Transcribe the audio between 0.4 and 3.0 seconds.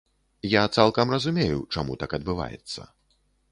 Я цалкам разумею, чаму так адбываецца.